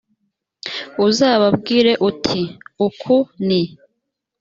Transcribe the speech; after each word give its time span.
uzababwire 1.07 1.91
uti 2.09 2.41
uku 2.87 3.15
ni 3.45 3.61